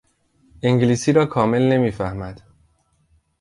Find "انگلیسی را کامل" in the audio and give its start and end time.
0.61-1.61